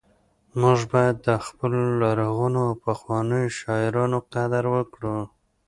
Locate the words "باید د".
0.93-1.29